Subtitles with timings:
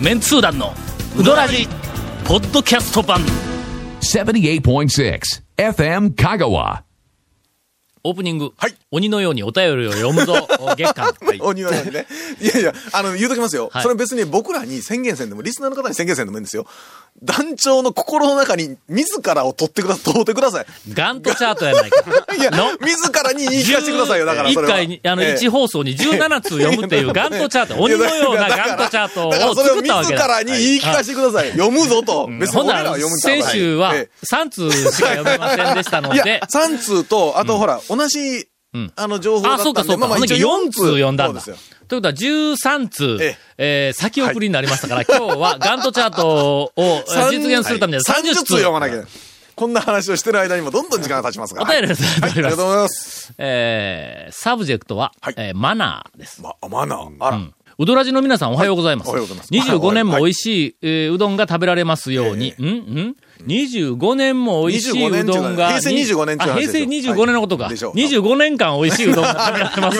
[0.00, 0.74] メンツー団の
[1.18, 1.66] ウドラジ
[2.26, 3.20] ポッドキャスト版
[4.00, 5.20] 78.6
[5.56, 6.82] FM Kagawa.
[8.04, 10.34] オープニング、はい鬼のようにお便りを読むぞ
[10.76, 12.06] 月間、 お庭にね。
[12.40, 13.70] いやいや、あの、言うときますよ。
[13.72, 16.66] はいそれ別に僕らに宣言せんでも、リスナーの方に宣言せんでもいいんですよ。
[17.22, 20.66] 団長の心の中に自らを取ってくだ、通ってください。
[20.92, 22.04] ガントチャートやないか
[22.38, 24.76] いやの、自らに言い聞かせてくださいよ、だからそれ1は。
[24.76, 30.18] 回に、あの、ええ1放送に17通読むっていうガントチャート、鬼のようなガントチャートをだからそれを作ったわけだ。
[30.18, 31.50] 自らに言い聞かせてください。
[31.52, 32.28] 読むぞと。
[32.38, 40.08] 別に俺らは読む先週はえ3通しか読めませんでしたのえ いでや、、3通と、あとほら、同じん、あの、情報だあ、ったんで、そうかそうか。
[40.08, 41.40] ほんで一応4通読んだんだ。
[41.40, 41.76] そうですよ。
[41.88, 48.44] ということは13通、ええー先送りになりましたから、今日はガントチャートをえー 実現するためには30 30通。
[48.44, 49.04] 通読まなきゃ。
[49.54, 51.66] こんな話をしてる間にもどんどん時間が経ちますから。
[51.66, 52.20] お便りです。
[52.20, 53.32] はい、ありがとうございます。
[53.38, 56.42] えーサブジェクトは、はいえーマナーです。
[56.42, 57.08] ま、マナー。
[57.20, 57.40] あら。
[57.78, 59.08] うどらじの皆さんおはようございます。
[59.08, 62.54] はいおはようございます25年も美味しい、えーうどんが食べられますように。
[62.60, 65.72] んん ?25 年も美味しいうどんが。
[65.72, 67.64] 25年っていうか平成25年っていうあ、話平成ですよ25年のことか。
[67.64, 69.98] はいでしょう25年間美味しいうどんが食べられます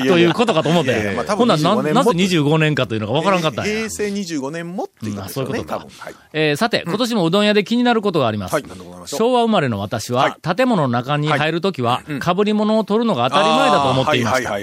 [0.00, 1.36] よということかと思ってまあ多。
[1.36, 3.88] 分ほんならな、25年なぜも25年かというのがわからんかった平。
[3.90, 5.28] 成25年もっていう。
[5.28, 5.86] そういうことか。
[6.32, 8.56] えーさて、今年もうどん屋で気になることがあります。
[9.06, 14.54] 昭和生まれの私は、建物の中に入るときは、被り物を取るのが当たり前だと思っていました。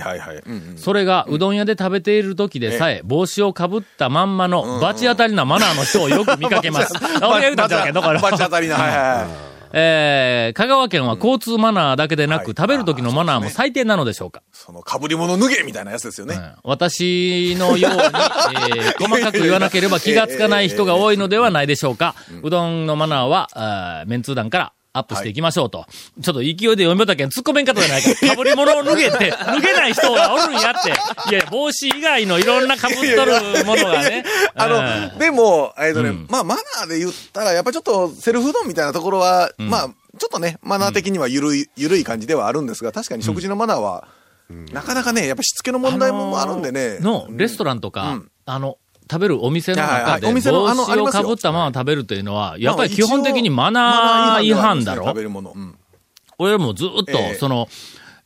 [0.78, 6.94] それが、うどん屋で食べている時でさえ、帽子をかぶったまんまの、罰当たりなマナーの人をよく見かけます。
[7.22, 8.32] あ俺が言うたんじゃど、だから。
[8.32, 8.76] バチ当たりな。
[8.76, 9.28] はいはいはい。
[9.74, 16.36] えー、香川県は交通マナーだけでなく、はい食べる時のマナーも最低なのでしょうか、その、被り物脱げみたいなやつですよね。
[16.36, 17.98] うん私のように、
[18.84, 22.16] えー細かく言わなければ気がつかない人が多いのではないでしょうか？
[22.44, 25.86] うどんのマナーは、メンツー団からアップしていきましょうと。
[26.22, 28.10] ちょっと勢いで読みたけん突っ込めんかったじゃないか。
[28.36, 30.90] 被り物を脱げて、脱げない人がおるんやって。
[31.34, 34.26] いや、帽子以外のいろんな被っとるものがね。
[34.56, 39.90] あうんの、でも、えっとねうん、まあ、マナーで言ったら、やっぱちょっと、セルフうどんみたいなところは、まあ、
[40.20, 44.08] ちょっとね、マナー的には緩い、緩い感じではあるんですが、確かに食事のマナーは、
[44.74, 47.00] なかなかね、やっぱしつけの問題もあるんでね。
[47.00, 48.78] の、レストランとか、うんあの、
[49.10, 55.06] 食べるお店のはいはい中で、帽子をかぶったまま食べるというのは、やっぱりまあ基本的にマナー違反だろ？
[55.06, 55.54] 食べるもの。
[55.56, 55.78] うん。
[56.38, 57.36] 俺もずっと、ええ。
[57.36, 57.68] その、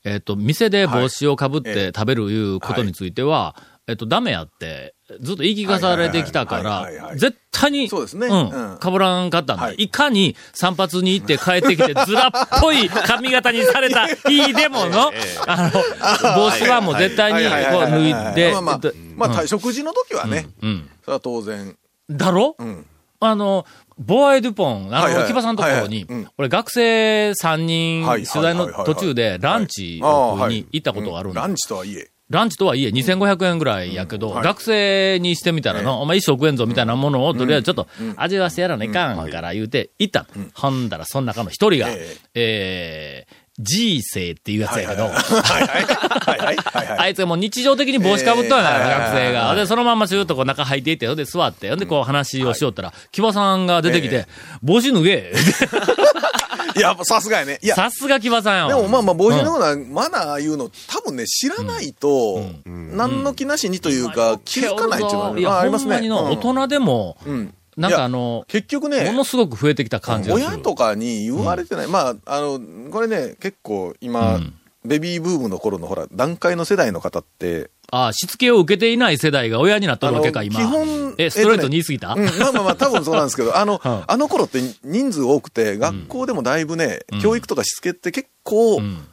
[0.04, 3.56] えっ、と、店で帽子をかぶって食べるいうことについては、
[3.88, 8.28] えっと、ダメやって、ずっと言い聞かされてきたから、い絶対に、そうですね。
[8.28, 8.78] うん、うん。
[8.80, 9.64] かぶらんかったんだ。
[9.64, 9.76] はい。
[9.76, 12.32] いかに散髪に行って帰ってきて、ずらっ
[12.62, 15.12] ぽい髪型にされた日でもの、
[15.46, 20.90] あの、帽子はもう絶対にこう脱いで、まあまあえっと、まあ、た食事の時はね、うん。
[21.04, 21.78] それは当然。
[22.10, 22.86] だろ、ん。
[23.20, 23.66] あの、
[24.00, 26.08] ボアエ・デュポン、あの、木場さんのところに、
[26.40, 31.42] 俺学生3人、はい取材の途中でランチに行ったことがあるんだ。
[31.42, 32.10] ランチとはいえ。
[32.30, 34.44] ランチとはいえ2500円ぐらいやけど、はい。
[34.44, 40.46] 学生にしてみたらの、お前一食円ぞみたいなものをとりあえずちょっと味わわせやらないかんから言うて行ったの。
[40.54, 43.28] ほんだらその中の一人が、ええ。
[43.30, 46.58] ー、G 生っていうやつやけど、はいはいはい。
[46.58, 46.98] はいはい。
[47.00, 49.56] あいつがもう日常的に帽子かぶっとんや、えー学生が。
[49.56, 54.28] で、そのまんまシューッとこう中入っていって、で座って、ほんでこう話をしよったら、木場さんが出てきて、
[54.64, 55.32] 帽子脱げ。
[56.76, 57.60] い や、さすがやね。
[57.62, 66.10] いや、さすが木場さんやわでもまあまあ、帽子のようなマナーいうの、多分ね、知らないと、何の気なしにというか、気づかないっていうのはまあありますね。
[66.10, 70.36] 大人でも、うんなんかあの、結局もね、のすごく増えてきた感じが。
[70.36, 71.88] 親とかに言われてない。
[71.88, 72.58] まあ、あの、
[72.90, 74.54] これね、結構今、うん
[74.86, 80.60] ベビーブームの頃のほら、段階の世代の方って、ああ、しつけを受けていない世代が親になっとるわけか、今。
[80.60, 89.08] 基本え、ストレートに言い過ぎた、うん、まあまあまあ、多分そうなんですけど、あの、 はあの頃って人数多くて、学校でもだいぶね、教育とかしつけって結構、ん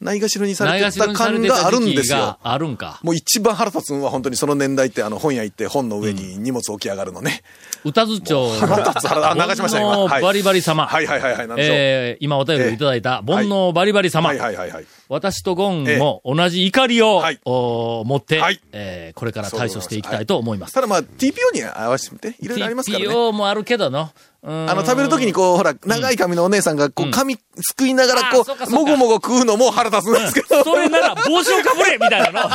[0.00, 2.38] ないがしろにされてた感があるんですよが。
[2.42, 3.00] あるんか。
[3.02, 7.42] もう一番腹立つのは本当にその年代って、あの、本屋行って本の上に荷物置き上がるのね。
[7.84, 10.86] 歌津町腹立つ腹あ流しました今はい煩悩バリバリ様。
[10.86, 11.48] はいはいはいはい。
[11.58, 14.28] えー、今お便りいただいた、煩悩バリバリ様。
[14.28, 14.86] はいはいはいはい。
[15.08, 20.74] 私とゴンも同じ怒りを、はいお持って、はいえーこれから対処していきたいと思います。
[20.74, 23.10] ただまあ、TPO に合わせてみて、いろいろありますからね。
[23.10, 24.10] TPO もあるけどの。
[24.40, 30.62] ああの、食べるときにこう、ほら、長い髪のお姉さんが、こう、髪すくいながら、こう、もごもご食うのも腹立つんですけど。
[30.62, 32.48] それなら帽子をかぶれみたいなの。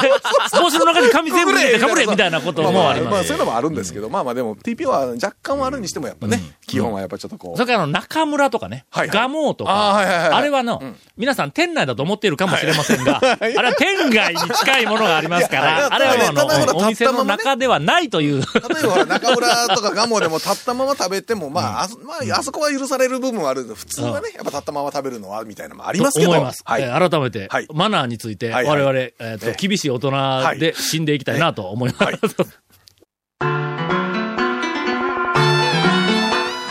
[0.61, 3.27] 帽子の中に髪全部入れてかぶれみたいなこともありまあ、ます。
[3.27, 6.41] そういうのもあるんですけど、まあまあでも、TPO は若干はあるにしてもやっぱね、
[6.73, 7.57] 基本はやっぱちょっとこう。
[7.57, 9.15] それから中村とかね、はいはい。
[9.15, 9.97] ガモーとか、
[10.35, 10.81] あれはの、
[11.17, 18.41] 皆さん店内だと思っているかもしれませんが、あれは店外に近いものがありますから、 あれはあのお店の中ではないという。
[18.41, 26.31] 例えば中村とかガモでも立ったまま食べても、まあ、あそまあ、あそこは許される部分はある普通はね、やっぱ立ったまま食べるのは、みたいなのもありますけど。
[26.31, 26.63] と思います。
[26.65, 26.81] はい。
[26.81, 27.67] えー改めて、はい。
[27.73, 29.67] マナーについて、我々、えーとええ。
[29.67, 30.11] 厳しい大人
[30.57, 32.62] で死んでいきたいなと思います。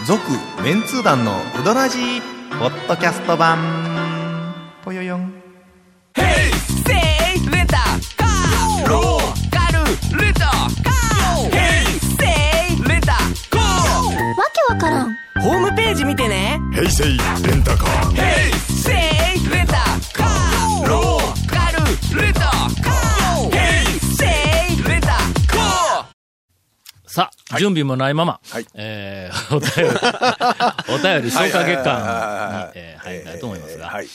[0.05, 0.21] 続
[0.65, 2.21] メンツー団のウドラジー
[2.59, 3.59] ポッドキャスト版。
[4.85, 5.33] ぽよよん。
[14.33, 15.15] わけわからん。
[15.41, 16.59] ホームページ見てね。
[16.73, 17.62] 平成レン
[27.59, 34.09] 準備もないまま、はいえー、 お便り、お便り消化月間にはいえー入りたいと思いますが、はい。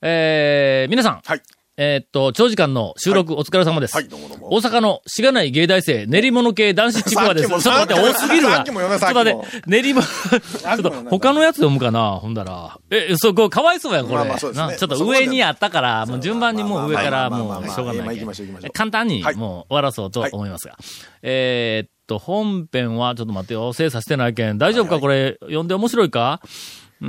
[0.00, 1.42] えー、皆さん、はい。
[1.78, 3.94] えーっと、長時間の収録お疲れ様です。
[3.94, 7.48] はいどうもどうも大阪のしがない芸大生、練り物系男子ちくわです。
[7.48, 8.62] ちょっと待って、多すぎるわ。
[8.62, 12.78] ちょっと待って、練り物、ちょっと他のやつ読むかなほんだら。
[12.90, 14.16] え、そこ、かわいそうやん、これ。
[14.16, 18.20] まあまあねなちょっと上にあったから、もう順番にもう上からもうしょうがない
[18.74, 20.76] 簡単にはいもう終わらそうと思いますが。
[21.22, 24.58] えーっと、本編は、ちょっと待ってよ、精査してないけん。
[24.58, 26.40] 大丈夫か、これ、読んで面白いか？
[27.00, 27.08] うー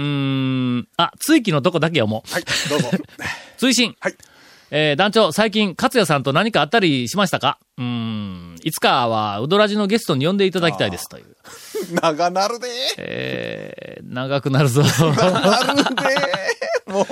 [0.80, 2.32] ん、あ、追記のとこだけ読もう。
[2.34, 2.90] はい、どうぞ。
[3.58, 3.96] 追伸。
[4.00, 4.16] はい。
[4.72, 7.60] えー団長、最近、勝也さんと何かあったりしましたか？
[7.78, 11.26] うーん、いつかは、うどらじのゲストに呼んでいただきたいですという。
[12.02, 12.68] 長なるで
[12.98, 14.82] えー、長くなるぞ。
[14.82, 14.90] な
[15.74, 15.76] る
[16.86, 17.06] で もう、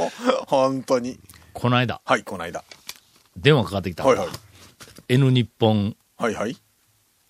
[0.48, 1.20] 本当に。
[1.54, 2.64] この間、はい、この間。
[3.38, 4.06] 電話かかってきた。
[4.06, 4.28] はいはい。
[5.10, 6.58] N 日本はいはい。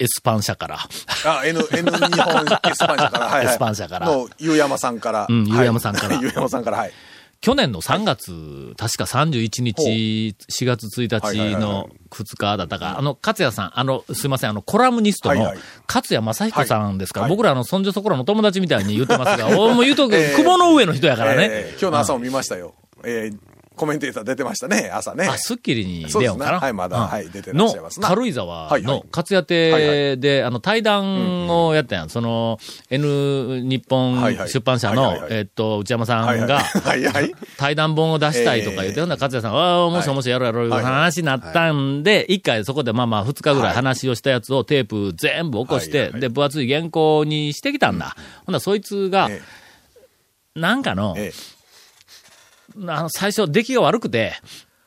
[0.01, 0.79] エスパン社から。
[1.25, 3.25] あ、N、N 日本エスパン社から。
[3.27, 3.45] はい、はい。
[3.45, 5.27] エスパン社からの、ゆうやまさんから。
[5.29, 6.91] うんはいゆうやまさんからゆうやまさんから、はい。
[7.39, 15.57] 去年の3月、確か31日、4月1はいはいはいはい日の2日だったか、あの、勝也さん、あの、すいません、あの、コラムニストのはいはい、
[15.87, 21.47] 勝也正彦さんですから、はい僕らあの、そんじょそこらの友達みたいに言ってますが、 おもう言うとく、 えー雲の上の人やからね。
[21.51, 22.73] えー今日の朝も見ましたよ。
[23.03, 23.50] えー
[23.81, 25.25] コメンテーター出てましたね、朝ね。
[25.27, 26.59] あ、スッキリに出ようかな。
[26.59, 26.97] はいまだ。
[26.97, 27.07] うん。
[27.07, 28.09] はい出てらっしゃいますな。
[28.09, 32.11] の、軽井沢の勝屋亭で、あの、対談をやったやん。
[32.11, 32.59] その、
[32.91, 36.31] N 日本出版社のえっと、内山さ。
[36.31, 36.63] んが。
[37.57, 48.15] 対談本を出したいとか言って、ええほんなら勝也さん、ああ、もしもしやろうやろういう話になったんで、一回そこでまあまあ二日ぐらい話をしたやつをテープ全部起こして、で、分厚い原稿にしてきたんだ。
[48.45, 49.41] ほんならそいつが、え。
[50.53, 51.60] なんかの、ええ
[52.87, 54.33] あの、最初出来が悪くて、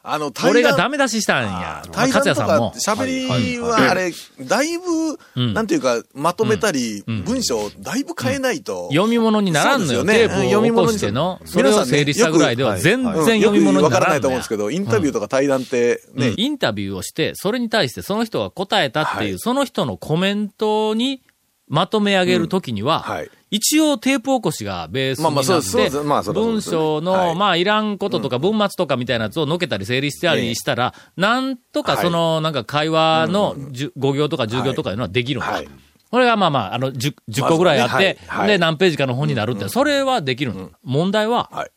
[0.07, 1.83] あの、対俺が談ダメ出ししたんや。
[1.91, 2.75] 対談とか勝也さんも。
[2.75, 5.55] 喋りはあれ、だいぶ、うん。
[5.55, 8.91] なんていうか、まとめたり、文章をだいぶ変えないと。
[8.93, 10.05] 読み物にならんのよ。
[10.05, 11.11] テープを起こして。
[11.11, 19.39] の、それを整理したぐらいでは全然うん読み物になよくわからないと思うんですけど、インタビューとか対談ってね、インタビューをして、それに対してその人が答えたっていう、はい。
[19.39, 21.23] その人のコメントに
[21.67, 23.31] まとめ上げるときには、はい。
[23.51, 27.35] 一応テープ起こしがベースになって文章の、はい。
[27.35, 34.95] まあ、いらんこととか文末とかみたいなやつをのけたり整理したりしたら、なんとかその、なんか会話のじゅ5行とか10行とかい。
[34.95, 35.51] うのはできるんだ。
[35.51, 35.69] はい。
[36.11, 41.71] これがまあまあ、あの10、10個ぐらいあって、で、何ページかの本になるって、それはできるの、問題は、はい。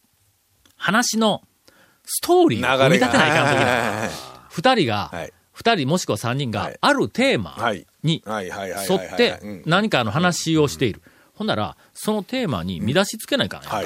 [0.75, 1.42] 話の
[2.06, 4.13] ストーリーを組み立てないかんとき。
[4.50, 5.34] 二人が、はい。
[5.57, 9.63] 二人もしくは三人がはい、あるテーマはいに沿ってうん。
[9.68, 11.01] 何かの話をしている。
[11.36, 13.77] ほんなら、そのテーマに見出しつけないかんやんか。
[13.77, 13.86] はい。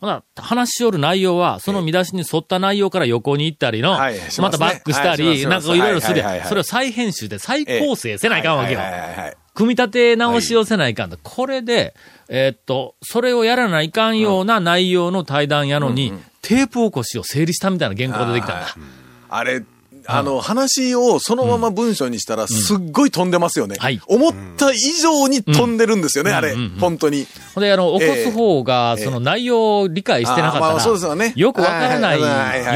[0.00, 4.42] ほな、話しよる内容は、その見出しに沿った内容から横に行ったりの、はいしますね。
[4.42, 6.48] またバックしたり、なんかいろいろするやん。
[6.48, 8.80] それを再編集で再構成せないかんわけよ。
[9.54, 11.18] 組み立て直しをせないかんと。
[11.22, 11.94] これで、
[12.28, 18.74] えーっと、それをやらないかんような内容の対談やのに、テープ起こしを整理したみたいな原稿でできたんだ。
[19.28, 19.62] あれ、
[20.12, 23.76] あの、話をそのまま文章にしたら、すっごい飛んでますよね。
[23.78, 24.00] はい。
[24.06, 26.54] 思った以上に飛んでるんですよね、あれ。
[26.80, 27.26] 本当に。
[27.54, 29.04] ほんで、あの、起こす方が、ええ。
[29.04, 31.32] その内容を理解してなかったら、そうですよね。
[31.36, 32.20] よくわからない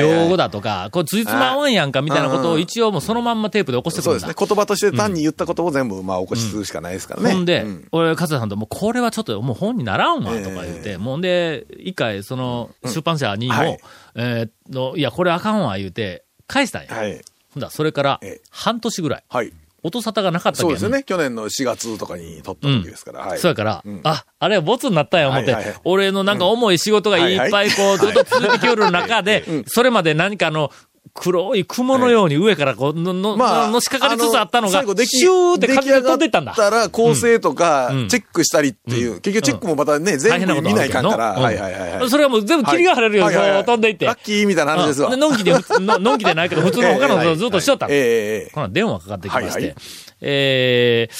[0.00, 4.20] 用語だとか、これ、ついつまわんやんかみたいなことを一応もうそのまんまテープで起こしてくるんだ。
[4.20, 4.46] そうですね。
[4.46, 7.32] 言葉として単に言ったことを全部、まあ、起こしするしかないですからね。
[7.32, 7.88] ほんで、うん。
[7.92, 13.78] 俺、勝田さんと、もうこれはちょっともう本にならんわ、とか言って、もうで、一回、その、出版社にも、はい。
[14.16, 16.94] えーっと、いや、これあかんわ、言うて、返したんや。
[16.94, 17.20] はい。
[17.52, 19.52] ほんだらそれからええ、半年ぐらい、はい。
[19.84, 21.04] 音沙汰がなかったそうですよね。
[21.04, 23.20] 去年の4月とかに撮った時ですから。
[23.20, 23.38] はい。
[23.38, 30.72] そうやから、うんあ、あれはボツになったんや思って、俺のなんか重い仕事がいっぱいこう、ずっと続いてきよる中で、 それまで何かの、
[31.12, 36.54] 黒い雲のように上からこう、の、の、まあ、のしかかりつつあったのが最後、出来シューって風で飛んでったんだ。
[36.54, 41.32] たら構成とかうん、チェックしたりっていう、結局チェックもまたね、大全部見ないかんから。
[41.32, 42.10] はいはいはいはい。
[42.10, 44.06] それはもう全部霧が晴れるように飛んでいって。
[44.06, 45.16] ラッキーみたいな話ですわ。
[45.16, 47.92] のんきで、ののんきでないけど、 普通の他のこずっとしとったの。
[47.92, 49.74] ええこの電話かかってきまして、
[50.20, 51.14] えー、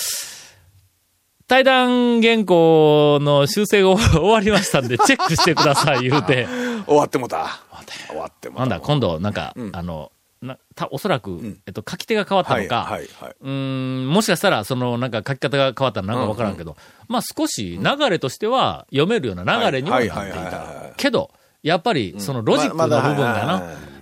[1.46, 6.48] 対談原稿の修正が終わりましたんで、チェックしてください、言うて。
[6.86, 7.60] 終わってもた。
[8.08, 8.48] 終わって。
[8.50, 10.12] なんだ、今度、なんか、あの、
[10.42, 12.98] な、た、おそらく、えっと、書き手が変わったのか、
[13.40, 16.76] うーん、もしかしたら、その、なんか書き方が変わったらなんかわからんけど、
[17.08, 20.96] まあ少し流れとしては読めるような流れにはなっていたはい。
[20.96, 21.30] けど、
[21.64, 23.46] やっぱり、そのロジックの部分がはいはいは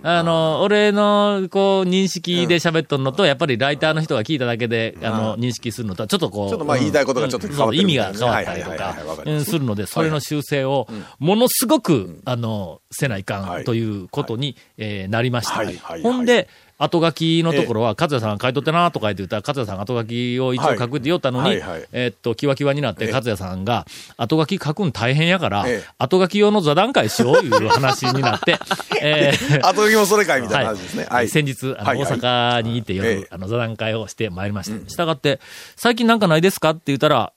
[0.03, 9.45] な、あの、俺の、こう、認識で喋っとるのと、やっぱりライターの人が聞いただけで、あの、認識するのとは、ちょっとこう、ちょっとまあ言いたいことがちょっと変わってるそう意味が変わったりとかす。
[9.45, 10.87] するので、それの修正を、
[11.19, 13.61] ものすごく、あの、せないかはい。
[13.61, 15.99] んということに、えーなりました。
[16.01, 16.49] ほんで、
[16.83, 21.69] 後書きのところは、勝也さんが書いとってなとか言ってたら、勝也さんが後書きを一応書くって言おったのに、はいはい。
[21.71, 23.11] はいえーっと、キワキワになって、ええ。
[23.11, 23.85] 勝也さんが、
[24.17, 28.59] 後書き書くん大変やからええ、後書き用の座談会しよういう話になって、
[29.01, 31.07] えー後時もそれかいみたいな話ですね。
[31.09, 31.29] はい。
[31.29, 32.05] 先日、あの、はいはい。
[32.05, 33.27] 大阪に行って夜、ええ。
[33.31, 34.89] あの、座談会をしてまいりました。
[34.89, 35.39] したがって、
[35.75, 36.71] 最近なんかないですか？
[36.71, 37.31] って言ったら、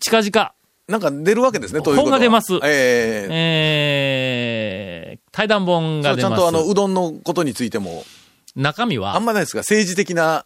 [0.00, 0.52] 近々、
[0.88, 2.54] なんか出るわけですね、本が出ます。
[2.64, 3.28] ええ。
[3.30, 6.40] えー、対談本そうちゃんが出ます。
[6.40, 8.04] とあの、うどんのことについても、
[8.58, 9.14] 中身は。
[9.14, 9.60] あん、まないですか？
[9.60, 10.44] 政治的な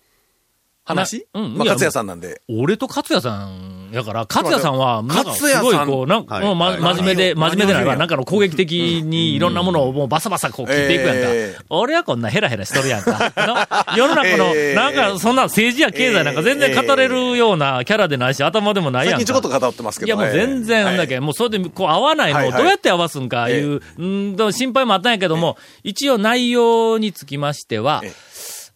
[0.85, 1.27] 話？
[1.35, 2.41] うんいや勝也さんなんで。
[2.49, 7.91] 俺と勝也さんやから、勝也さんは、なんかすごいこう、なんか、は真面目で、真面目でないわ。
[7.93, 11.13] 何をなんかの攻撃的にいろんなものをもうバサバサこう切っていくやんか。
[11.15, 11.65] ええ。
[11.71, 13.33] 俺はこんなヘラヘラしとるやんか。
[13.37, 13.57] の
[13.97, 14.75] 世の中の、ええ。
[14.75, 19.19] なんかそんな政治や経済なんか全然語れるようなキャラでないし、頭でもないやんか。
[19.19, 20.09] 最近ちょこっと語ってますけど。
[20.09, 22.63] いやもう全然なんだけけ、もうそれでこう合わないのをはいはい。
[22.63, 28.13] どうやって合わすんかいう、うんと心配もあったんやけども、一応内容につきましてはえ、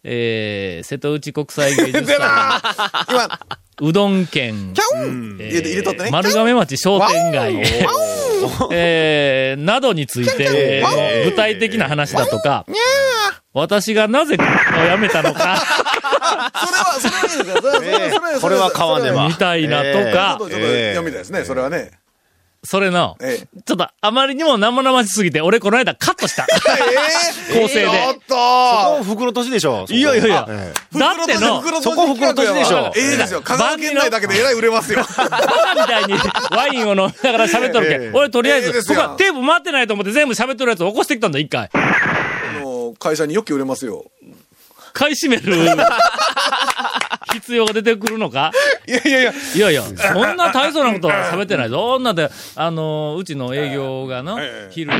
[0.03, 2.61] えー、瀬戸内国際芸術 出祭、な
[3.09, 3.39] 今、
[3.81, 5.37] うどん県、キャン。
[5.37, 6.11] 入れて入れとってね。
[6.11, 7.55] 丸亀町商店街、
[8.71, 12.65] えー、などについて、えー具体的な話だとか、
[13.53, 14.37] 私がなぜを
[14.95, 15.57] 辞めたのか、
[16.55, 17.55] それは、それはいいですよ。
[17.61, 18.39] それはそれはそれは。
[18.39, 19.27] これは買わねば。
[19.27, 21.77] みたいなとちょっかと、ちょっと読みたいですね、それはね。
[21.77, 21.91] それ
[22.91, 26.45] の、ええちょっとあまりにも生々しすぎて、俺この間カットした。
[26.45, 29.85] え構成でちょっとそこ袋とじでしょ。
[29.89, 33.41] いやいやいやえだっての、袋そこ袋とじでしょええですよ。
[33.41, 34.99] 香川県内だけでえらい売れますよ。
[35.17, 36.13] バカみたいに
[36.51, 38.01] ワインを飲みながら喋っとるけん。
[38.03, 41.69] ええ俺とりあえず、ええですよそこはテープ回ってないと思って全部喋っとるやつを起こしてきたんだ、一回。
[41.73, 44.05] あの会社によく売れますよ。
[44.93, 45.55] 買い占める
[47.33, 48.51] 必要が出てくるのか？
[48.87, 49.33] いやいやいや。
[49.55, 49.93] いやいや、そ
[50.33, 51.69] んな大層なことは喋ってない。
[51.69, 54.99] そんなで、あの、うちの営業がの、ええ昼に。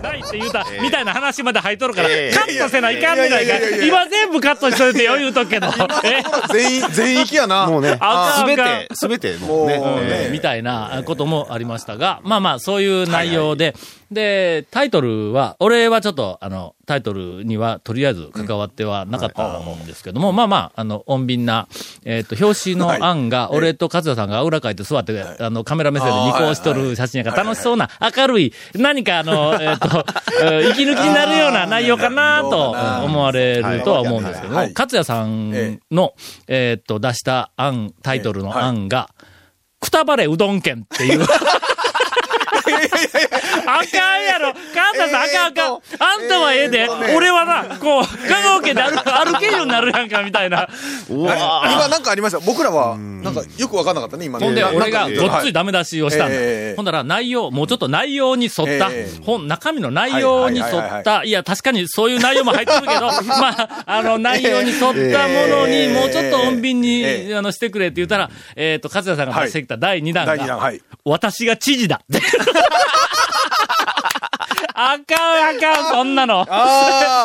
[0.00, 2.36] ないって言うた、みたいな話まで入っとるから、ええ。
[2.36, 3.40] カットせないかんねな。
[3.40, 3.54] いか
[3.84, 5.68] 今全部カットしといてよ、言うとくけど。
[6.04, 6.22] え？
[6.52, 7.66] 全員、全域やな。
[7.66, 7.96] もうね。
[8.00, 10.24] あ、すべて、すべて、もうもうね。
[10.24, 13.74] ねみたいなこともありましたが、まあまあ、そういう内容で、
[14.10, 21.68] で、タイトルは、俺はちょっと、あの、タイトルには、とりあえず関わってはなかったんですけども、まあまあ、あの、穏便な、
[22.04, 30.04] えっ、と、表紙の案が、俺と勝也さんがあぐらかいて座って、あの、カメラ目線で二行しとる写真やから、楽しそうな、明るい、何かあの、えっ、と、
[30.42, 34.72] え ー息抜きになるような内容かなと思われるとは思うんですけども、はい。
[34.72, 36.14] 勝也さんの、
[36.48, 39.10] えっ、と、出した案、タイトルの案が、
[39.78, 41.24] くたばれうどん県っていう。
[42.50, 45.72] あかんやろカンタさん、あかんあかん。
[45.74, 50.68] あんたはええで、俺はな、こう、香川県で歩歩けるようになるやんか、みたいな。
[51.08, 52.40] 今なんかありました？
[52.40, 54.44] 僕らは、なんかよくわかんなかったね、今ね。
[54.46, 56.76] ほんで、な俺がごっついダメ出しをしたんだええ。
[56.76, 62.92] ほんだら内容、もうちょっと内容に沿ったええ、本、中身の内容に沿った、いや、確かにそういう内容も入ってるけど、
[63.40, 64.80] まあ、あの、内容に沿っ
[65.12, 70.80] たものに、もうちょっと穏便に、ええあの、してくれって言ったら、えっと、勝也さんが出してきた第2弾第2弾、が、はい。
[71.04, 72.00] 私が知事だ。
[74.74, 76.40] あかんあかん、そんなの。
[76.40, 76.46] あ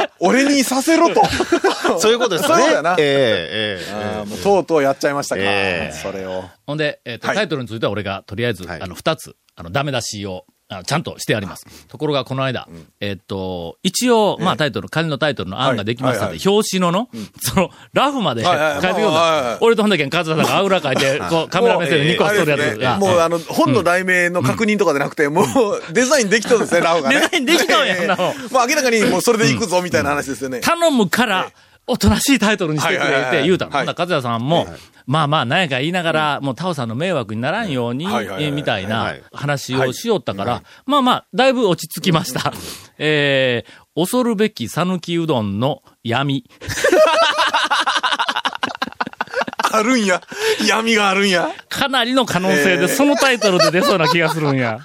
[0.03, 1.21] あ、俺にさせろと。
[1.99, 2.55] そういうことですね。
[2.57, 5.41] そうだなえええええあーもうとうとうやっちゃいましたか。
[5.41, 6.43] ええそれを。
[6.67, 11.65] ほんで、えっ、と、はいタイトルについては俺が、とりあえず、はいあの、二つ、あの、ダメ出しを、あの、ちゃんとしてあります。
[11.87, 12.67] ところが、この間、
[12.99, 16.47] えっ、と、一応、まあ、タイトル、仮のタイトルの案ができましたので、はい。
[16.47, 17.07] 表紙のの、
[17.39, 18.81] その、ラフまで書いてく。
[18.81, 22.97] だ俺とほんだけん、カズさんがあうら書いて、こう、カメラ目線でニコしとるやつが。
[22.97, 25.45] もうあの、本の題名の確認とかじゃなくて、もう
[25.93, 27.19] デザインできとるんですね、ラオがね。
[27.19, 28.07] デザインできとんやええ。
[28.07, 28.33] なもう
[28.67, 30.61] 明らかにもうそれでいくぞ、みたいな話ですよね。
[30.61, 31.51] 頼むから、
[31.85, 33.71] おとなしいタイトルにしてくれって言うたの。
[33.71, 34.67] ほんなら、和也さんも、
[35.07, 38.07] まあまあ、なんやか言いながら、もうタオさんの迷惑にならんように、
[38.51, 42.53] みたいはない話をしよったから、まあまあ、だいぶ落ち着きました。
[42.97, 46.49] えー、恐るべき讃岐うどんの闇。
[49.71, 50.21] あるんや。
[50.65, 51.49] 闇があるんや。
[51.69, 54.79] かなりの可能性で、えーそのタイトルで出そうな気がするんや。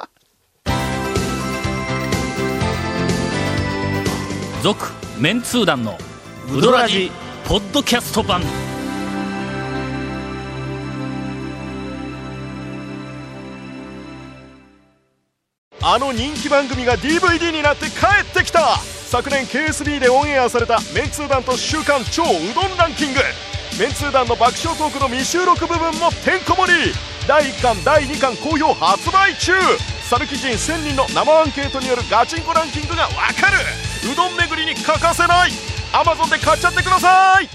[4.62, 5.97] 続、メンツー団の、
[6.53, 7.11] ウドラジ、
[7.47, 8.43] ポッドキャスト版。
[15.82, 18.76] あの人気番組が DVD になって帰ってきた。
[18.78, 23.20] 昨年 KSB でオンエアされたメンツー団と週刊超うどんランキング。
[23.78, 26.92] メンツー団の爆笑トークの未収録部分もてんこ盛り。
[27.26, 29.52] 第1巻第2巻好評発売中。
[30.09, 33.10] 讃岐人1000人の生アンケートによるガチンコランキングがわ
[33.40, 33.56] かる。
[34.12, 35.50] うどん巡りに欠かせない。
[35.92, 37.49] Amazon で買っちゃってください、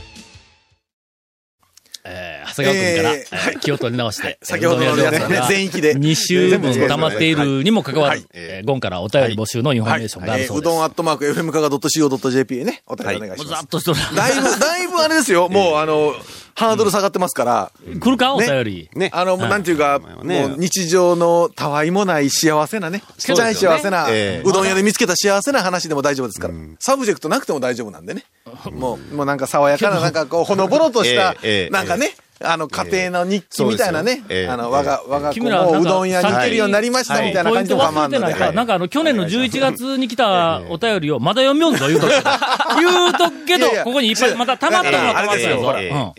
[2.64, 5.96] 長谷川君から、気を取り直して、先ほどのやつはね、全域で。
[5.96, 10.68] 2週分溜まっているにもかかわらずはい、えーゴンからお便り募集のインフォメーションがあるそうです。
[10.68, 13.50] えーうどんアットマーク FM かが .co.jp へね、お便りお願いします。
[13.50, 14.00] ざっとしとる。
[14.16, 16.16] だいぶ、だいぶあれですよ、 もうあの、
[16.56, 18.34] ハードル下がってますから、来るか？
[18.34, 18.90] お便り。
[18.96, 19.10] ね。
[19.14, 20.48] あの、なんていうか、ね。
[20.48, 28.24] もう日常のたわいもない幸せなね、ちっちゃい幸せな、ええうどん屋で見つけた幸せな話でも大丈夫ですから、サブジェクトなくても大丈夫なんでね。
[28.72, 31.36] もう、もうなんか爽やかな、なんかこう、ほのぼのとした
[31.72, 38.25] なんかね、あの、家庭の日記みたいなねそうですよえ、えあの、我が、我が子もうどん屋に行けるようになりましたみたいな感じでも構わんので。
[38.25, 42.30] ないか、はいなんかあの、去年の11月に来たお便りをまだ読みよんぞ、言うとくけど。
[42.77, 45.72] 言うとくけどここにいっぱい、また溜まったのは溜まったよ、あれですよほ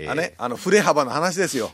[0.04, 0.12] ら。
[0.12, 1.70] あね、あの、振れ幅の話ですよ。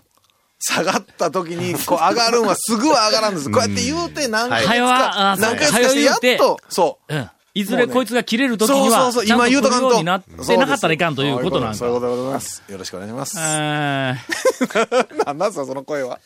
[0.58, 3.50] 下がった時に、こう、上がるんはすぐは上がらんです。
[3.50, 7.14] こうやって言うて何ヶ月はよあか、あ何ヶ月かして、やっと、そう。
[7.54, 7.61] うん。
[7.61, 9.94] いずれこいつが切れるときには、そうそうそう、ちゃんと今言うとかんと。
[9.99, 11.75] になってなかったらいかんということなんか。
[11.75, 12.62] そういうことでございます。
[12.68, 13.38] よろしくお願いします。
[13.38, 16.18] えー なんすか、その声は。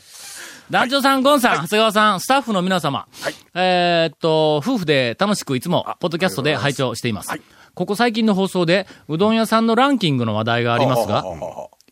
[0.71, 3.07] 団長さん、ゴンさん、長谷川さん、スタッフの皆様。
[3.55, 7.31] えーっと、夫婦で楽しくいつも、ポッドキャストで拝聴しています。
[7.75, 11.25] ここ最近の放送で、うどん屋さんのランキングの話題がありますが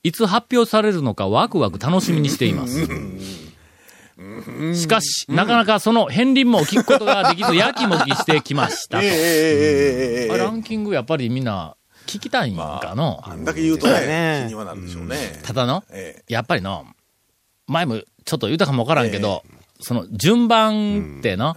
[0.03, 2.89] いつ発表されるのかワクワク楽しみにしています。
[4.75, 9.05] しかし、なかなかその片鱗も聞くことができず、 やきもきしてきましたと。
[9.05, 11.77] えー、ランキングやっぱりみんな、
[12.07, 15.41] 聞きたいんかの、まあ、あんだけ言うとね、気にはなるでしょうね。
[15.43, 15.85] ただの、
[16.29, 16.87] やっぱりの、
[17.67, 19.43] 前もちょっと言ったかもわからんけど、
[19.81, 21.57] その順番っての、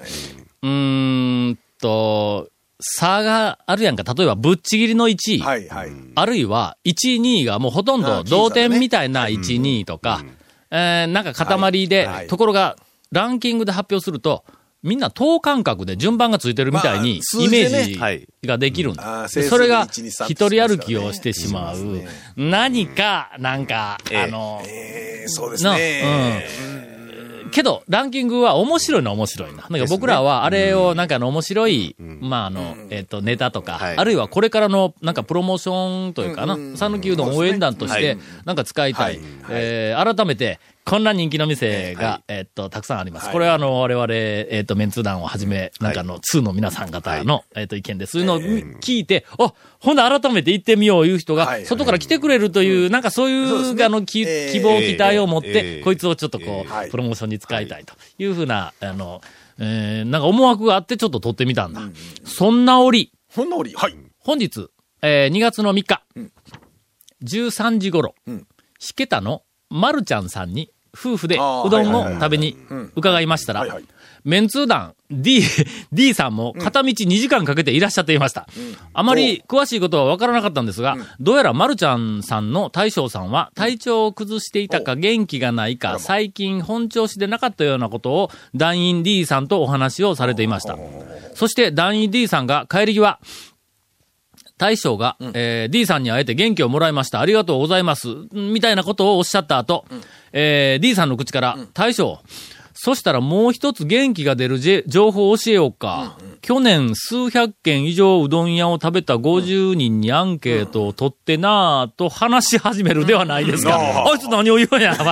[0.64, 4.04] うん、と、差があるやんか。
[4.14, 5.40] 例えば、ぶっちぎりの1位。
[5.40, 10.24] はいはい、あるいは、1位、2位がもうほとんど同点みたいな1、2位とか、
[10.72, 12.78] えーなんか塊で、はいはいところが、
[13.12, 14.44] ランキングで発表すると、
[14.84, 19.04] みんな等間隔で順番がついてるみたいにイメージができるんだ。
[19.04, 21.78] ああで整数それが、で1 2 3一人歩きをしてしまう。
[22.36, 26.04] 何か、なんか、ええあの、ええそうですの、ね。
[26.92, 26.97] うん。
[27.52, 29.68] けど、ランキングは面白いのは面白いな。
[29.70, 33.98] なんか僕らはあれをなんかあの面白い、まああの、えっ、と、ネタとか、はい。
[33.98, 39.20] あるいはこれからのなんかプロモーションというかな、讃岐うどん応援団としてはい、なんか使いたい。
[39.50, 43.26] えー改めて、こんな人気の店が、えっと、たくさんあります。
[43.26, 43.34] はい。
[43.34, 55.84] これはあの、我々、えっと、メンツー団をはじめ、なんかあの、2の皆さん方の、えっと、意見で、そういうのを聞いて、あ、ほんで改めて行ってみよういう人が、外から来てくれるという、なんかそういう、あの、希望、期待を持って、えー。
[55.84, 56.90] こいつをちょっとこう、はい。
[56.90, 59.22] プロモーションに使いたいというふうな、あの、
[59.60, 61.82] えーなんか思惑があってちょっと撮ってみたんだ。
[62.24, 63.74] そんな折、ほんのり。
[63.76, 63.96] はい。
[64.20, 64.68] 本日、
[65.02, 66.04] えー2月の3日、
[67.24, 68.48] 13時頃、ん。
[68.80, 72.58] しけたのまるちゃんさんに、夫婦でうどんを食べに
[72.96, 73.66] 伺いましたら
[74.24, 75.42] メンツー団 D、
[75.94, 78.46] D さんも片道2時間かけていらっしゃっていました。
[78.94, 90.78] あまり詳しいことはわからなかったんですが、どうやらまるちゃんさんの大将さんは体調を崩していたか元気がないか、最近本調子でなかったようなことを団員 D さんとお話をされていました。
[91.34, 93.20] そして団員 D さんが帰り際、
[94.58, 97.20] 大将が、えー D さんに会えて元気をもらいました。
[97.20, 98.08] ありがとうございます。
[98.34, 99.86] みたいなことをおっしゃった後、
[100.34, 102.20] えー D さんの口から、大将、
[102.80, 106.18] そしたらもう一つ元気が出るじ情報を教えようか。
[106.42, 113.78] 去年数百件以上うどん屋を食べた50人にアンケートを取ってなぁと話し始めるではないですか。
[113.78, 114.96] あいつ何を言うんや。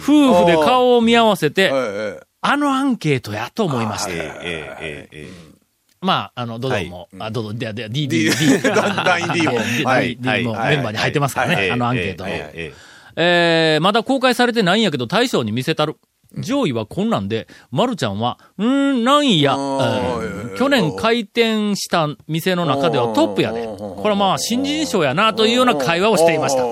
[0.00, 1.70] 夫婦で顔を見合わせて、
[2.40, 4.10] あのアンケートやと思いました。
[6.00, 10.16] まあ、あの、ドドンも、あ、ドドン、で、で、D、D D、D、団員 D もはい。
[10.16, 12.30] D もメンバーに入ってますからね、あのアンケートの。
[13.20, 15.96] えー、まだ公開されてないんやけど、大将に見せたる。
[16.36, 23.66] 上位はこんなんで、まるちゃんは、うーん、なんや、えー去年開店した店の中ではトップやで。
[23.66, 26.64] これはまあ、新人賞やな、というような会話をしていました。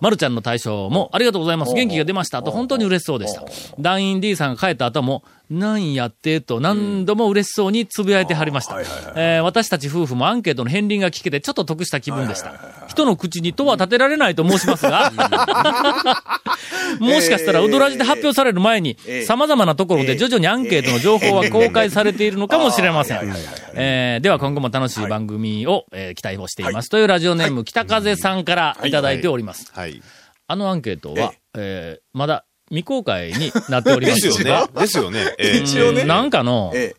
[0.00, 1.74] まるちゃんの大将も、ありがとうございます。
[1.74, 2.42] 元気が出ました。
[2.42, 3.44] と、本当に嬉しそうでした。
[3.78, 5.22] 団員 D さんが帰った後も、
[5.52, 8.80] なんやって、と何度も嬉しそうにつぶやいてはりました。
[9.16, 12.54] えー私たち夫婦もアンケートの片鱗が聞けて、ちょっと得した気分でした。
[12.88, 15.12] 人の口にとは立てられないと申しますが、
[17.00, 23.32] もしかしたら、ウドラジで発表される前に、様々なところで徐々にアンケートの情報は公開されているのかもしれません。
[23.74, 26.88] えーでは今後も楽しい番組を、えー期待をしています。
[26.90, 29.70] というラジオネーム、北風さんからいただいております。
[29.74, 30.00] はい。
[30.48, 34.66] あのアンケートは、えーまだ未公開になっておりまですすよね。
[34.80, 35.34] ですよね。
[35.38, 36.96] ええ一応ねなんかの、え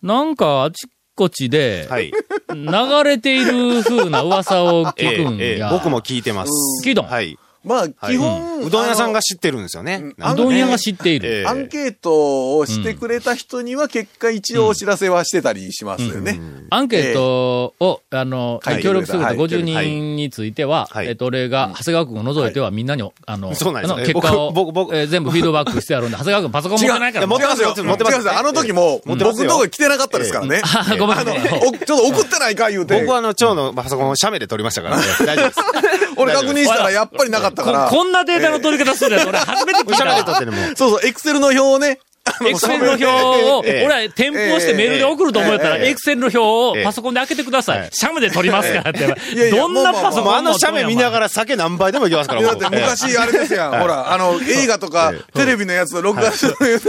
[0.00, 2.12] なんかあちこちで、はい。
[2.54, 5.44] 流れている風な噂をえ聞くんや。
[5.44, 6.50] えええ僕も聞いてます。
[6.86, 7.06] 聞いたん？
[7.06, 7.36] はい。
[7.66, 8.14] えまあ、はい。
[8.14, 10.14] 基本、うどん屋さんがあ知ってるんですよね。
[10.18, 11.44] うどん屋が知っている。
[11.48, 16.38] アンケートをしてくれた人には結果一応お知らせはしてたりしますよね。
[16.70, 19.36] アンケートを、あの、協力するはい。
[19.36, 21.08] 50人については、はい。
[21.08, 24.96] えっと、俺が、長谷川君を除いてはみんなに、あの、結果を、僕僕僕。
[24.96, 27.26] えー全部フィードバックしてあるんで、長谷川君パソコン持ってないから。
[27.26, 27.68] 持ってますよ。
[27.68, 28.38] 持ってます持ってます。
[28.38, 30.62] あの時も、僕のところ来てなかったですからね。
[30.64, 31.34] あごめんなさい。
[31.34, 33.00] おちょっと送ってないか言うて。
[33.00, 33.10] 僕。
[33.10, 35.02] はあの、蝶のパソコンを写メで撮りましたからね。
[35.24, 35.60] 大丈夫です。
[36.16, 37.84] 俺確認したらやっぱりなかったから。
[37.86, 40.44] ここんなデータの取り方するやつ、俺初めて聞いたって。
[40.44, 40.58] るのも。
[40.76, 42.00] そうそう、エクセルの表をね。
[42.44, 47.88] エクセルの表を、ええ俺は添付をしてメールで送ると思ったら、ええエクセルの表をええパソコンで開けてくださええ。
[47.88, 49.50] いシャムで撮りますからって。
[49.50, 51.26] どんなパソコンあの写メ見ながら。
[51.26, 53.80] ら酒何杯でもいけますから、だ僕って昔あれですやん。
[53.80, 56.82] ほら、あの、映画とか、テレビのやつ、録画して、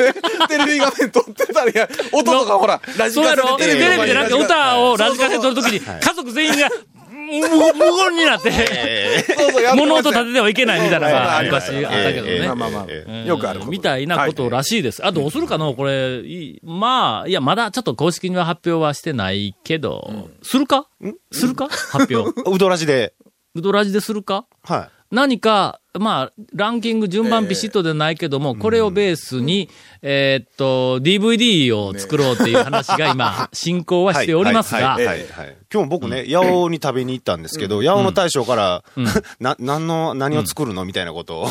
[0.50, 6.70] テレビ画面撮ってたりや、音とかほら、ラジカセテレビでなんか歌をラジカセで撮るときに、家族全員が、
[7.28, 7.40] 無
[7.74, 8.52] 無言になって、
[9.76, 11.46] 物音立ててはいけないみたいなのがはい。
[11.46, 12.46] 昔あったけどね。
[12.48, 15.06] まあまあまあよくあるみたいなことらしいです。
[15.06, 20.88] あ、どうするかのこれ、いいまあ、いや、まだちょっと公式には発表はしてないけど、するか？
[21.32, 21.68] するか？
[21.70, 22.32] 発表。
[22.50, 23.14] うどらじで。
[23.56, 24.46] ウドラジでするか？
[24.64, 29.70] は何か、まあ、ランキング順番ビシッとでないけども、これをベースに、
[30.02, 34.06] えーっと、DVD を作ろうっていう話が今、進行い。
[34.06, 34.98] はしておりますが。
[35.74, 38.84] 今日僕ね、八尾に食べに行ったんですけど、八尾の大将から、
[39.40, 41.44] な、何の、何を作るのみたいなことを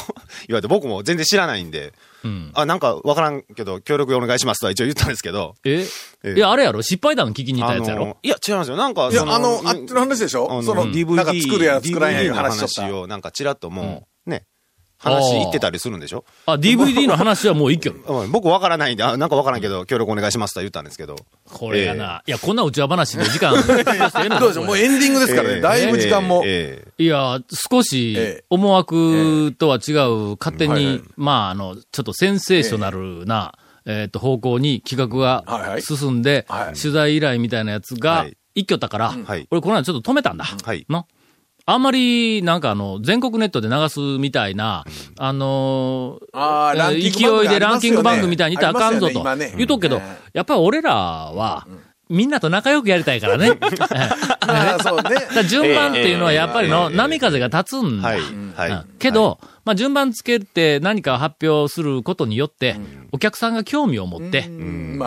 [0.48, 1.92] 言われて、僕も全然知らないんで、
[2.24, 2.50] うん。
[2.54, 5.86] あ、なんかわからんけど、協力お願いしますとは一応言ったんですけど、え？
[6.24, 6.34] ええ。
[6.34, 6.82] いや、あれやろ？
[6.82, 8.06] 失敗談聞きに行ったやつやろ？
[8.06, 8.76] のいや、違いますよ。
[8.76, 12.82] なんか、あの、あっちの話でしあのょその、DVD、なんか作るや作らんやの話しとった。
[12.82, 14.44] 話を、なんかちらっともう、ね、
[14.98, 16.24] 話言ってたりするんでしょ？
[16.46, 18.00] あ、DVD の話はもう一挙。
[18.22, 21.16] うん僕わからないんで、あなんかわからんけど、協力お願いしますとは言ったんですけど。
[21.44, 23.52] これがな、いや、こんな内輪話で時間、
[24.38, 24.64] どうでしょう？
[24.66, 25.54] もうエンディングですからね。
[25.56, 25.60] ええ。
[25.60, 26.42] だいぶ時間も。
[26.44, 27.02] ええ。
[27.02, 28.44] いや、少しええ。
[28.50, 33.52] 思惑とは違う、勝手にはいはい、まあ、あの、ちょっとセンセーショナルな、
[33.88, 35.44] えっと、方向に企画が
[35.80, 38.36] 進んではい、取材依頼みたいなやつがはい。
[38.56, 40.44] 一挙だからはい、俺この間ちょっと止めたんだ。
[40.64, 40.86] はい。
[40.88, 41.06] の？
[41.68, 44.84] あんまり、なんかあの、全国ネットで流すみたいな、
[45.18, 49.24] あのー勢いでランキング番組みたいに言ったらあかんぞと
[49.56, 50.02] 言うとくけどうん、
[50.32, 51.66] やっぱり俺らは、
[52.08, 53.58] みんなと仲良くやりたいからね。
[55.48, 58.08] 順番っていうのはやっぱりの、ええ波風が立つんだ。
[58.10, 58.20] はい。
[58.20, 58.54] うん。
[58.56, 58.84] はい。
[59.66, 62.76] まあ、順番つけて何か発表することによって、
[63.10, 64.48] お客さんが興味を持って、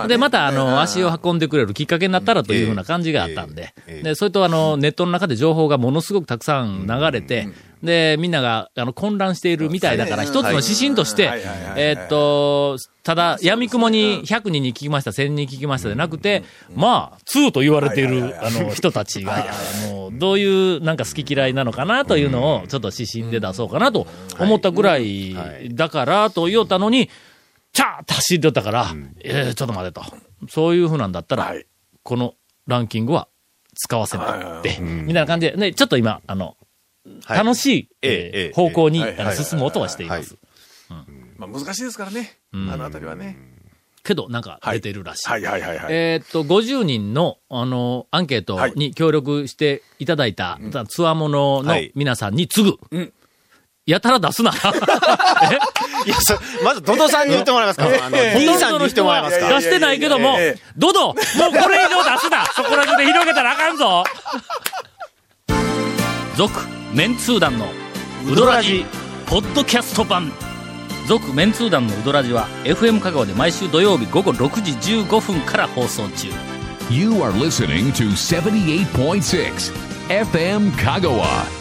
[0.08, 3.74] で、また、あの、足をは運んでくれるきっかけになったらというふうな感じがあったんで。
[4.04, 7.48] で、それと、あの、ネットの中で情報がものすごくたくさん流れて、
[7.84, 11.32] で、みんなが、あの、混乱しているみたいだから、一つの指針として
[11.78, 16.44] えーっと、ただ、闇雲に100人に聞きました、1000人に聞きましたでなくて、
[16.76, 19.46] まあ、2と言われている、あの、 人たちが、
[19.88, 24.08] もう、どういう、なんか好き嫌いなのかなというのを、ちょっと指針で出そうかなと
[24.40, 25.76] 思ったぐらいはい。
[25.76, 27.10] だから、と言おったのに、
[27.74, 28.88] チャーッと走っておったから、
[29.22, 30.04] えーちょっと待てと。
[30.50, 31.66] そういうふうなんだったら、はい。
[32.04, 32.36] この
[32.68, 33.28] ランキングは
[33.76, 36.58] 使わせないって、みたいな感じで、ね、ちょっと今、あの、
[37.26, 37.38] はい。
[37.38, 39.04] 楽しい、えええええー方向に、
[39.36, 40.38] 進もうとはしています。
[41.38, 42.38] まあ難しいですからね。
[42.54, 43.38] あのあたりはね。
[44.04, 45.30] けど、なんか出てるらしい。
[45.30, 45.94] はいはいはいはい。
[45.94, 51.92] えーっと、50人の、あの、アンケートに協力していただいた、つわもののはい。
[51.96, 53.14] 皆さんに次ぐ。
[53.90, 54.52] んやたら出すな。
[56.06, 57.86] いや、そまず、ドドさんに言ってもらえますか？
[58.06, 59.48] あの、D さんに言ってもらえますか？
[59.50, 60.38] 出してないけども
[60.78, 64.04] ドドもうこれ以上出すな そこら中で広げたらあかんぞ
[66.36, 66.60] 続、
[66.94, 67.68] メンツー団の
[68.26, 68.86] ウドラジ、
[69.26, 70.32] ポッドキャスト版。
[71.08, 74.72] 続、メンツー団のウドラジは、FM 香川で毎週土曜日午後6時
[75.04, 76.28] 15分から放送中。
[76.90, 79.74] You are listening to 78.6
[80.08, 81.59] FM Kagawa.